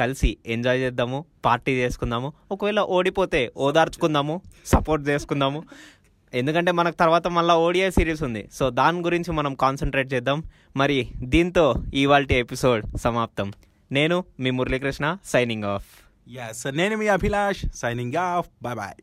కలిసి 0.00 0.36
ఎంజాయ్ 0.46 0.80
చేద్దాము 0.80 1.24
పార్టీ 1.44 1.72
చేసుకుందాము 1.72 2.32
ఒకవేళ 2.50 2.80
ఓడిపోతే 2.80 3.52
ఓదార్చుకుందాము 3.56 4.40
సపోర్ట్ 4.66 5.08
చేసుకుందాము. 5.08 5.62
ఎందుకంటే 6.34 6.72
మనకు 6.72 6.96
తర్వాత 6.96 7.28
మళ్ళీ 7.28 7.54
ఓడిఐ 7.54 7.90
సిరీస్ 7.90 8.22
ఉంది. 8.22 8.48
సో 8.52 8.70
దాని 8.70 9.00
గురించి 9.00 9.32
మనం 9.32 9.54
కాన్సన్ట్రేట్ 9.54 10.14
చేద్దాం. 10.14 10.42
మరి 10.76 11.08
దీంతో 11.22 11.74
ఇవాళ 11.94 12.26
ఎపిసోడ్ 12.30 12.96
సమాప్తం. 12.96 13.52
నేను 13.92 14.24
మీ 14.40 14.50
మురళీకృష్ణ 14.50 15.16
సైనింగ్ 15.24 15.64
ఆఫ్ 15.64 16.03
ఎస్ 16.28 16.66
నేను 16.66 16.96
మీ 16.96 17.08
Abhilash 17.08 17.66
signing 17.74 18.16
off 18.16 18.48
bye 18.62 18.76
bye 18.76 18.94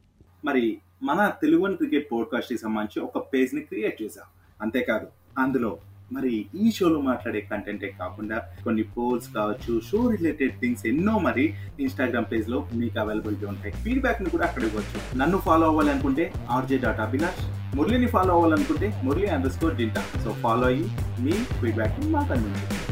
మరి 0.45 0.77
మన 1.03 1.31
తెలుగు 1.41 1.75
క్రికెట్ 1.75 2.11
పోడ్కాస్ట్కి 2.11 2.57
సంబంధించి 2.57 2.99
ఒక 2.99 3.17
పేజ్ని 3.17 3.61
క్రియేట్ 3.61 4.01
చేశాం. 4.01 4.23
అంతేకాదు 4.61 5.07
అందులో 5.39 5.77
మరి 6.11 6.45
ఈ 6.55 6.71
షోలో 6.71 7.01
మాట్లాడే 7.01 7.41
కంటెంటే 7.41 7.95
కాకుండా 7.99 8.37
కొన్ని 8.63 8.83
పోల్స్ 8.83 9.33
కావచ్చు 9.35 9.81
షో 9.91 10.09
రిలేటెడ్ 10.09 10.59
థింగ్స్ 10.59 10.85
ఎన్నో 10.85 11.19
మరి 11.19 11.55
ఇన్స్టాగ్రామ్ 11.79 12.25
పేజ్లో 12.31 12.69
మీకు 12.73 12.99
అవైలబిలిటీ 12.99 13.45
ఉంటాయి. 13.45 13.73
ఫీడ్బ్యాక్ని 13.83 14.29
కూడా 14.29 14.45
అక్కడ 14.45 14.63
ఇవ్వచ్చు. 14.63 15.17
నన్ను 15.17 15.37
ఫాలో 15.37 15.67
అవ్వాలనుకుంటే 15.67 16.33
ఆర్జే 16.49 16.77
డాట్ 16.77 16.99
అభిలాష్ 16.99 17.75
మురళిని 17.75 18.07
ఫాలో 18.07 18.33
అవ్వాలనుకుంటే 18.33 19.01
మురళి 19.03 19.27
అండర్ 19.27 19.51
స్కోర్ 19.51 19.75
డింటా 19.75 20.05
సో 20.23 20.31
ఫాలో 20.31 20.67
అయ్యి 20.67 20.83
మీ 21.19 21.31
ఫీడ్బ్యాక్ని 21.31 22.09
మాకు 22.09 22.33
అందించండి. 22.33 22.90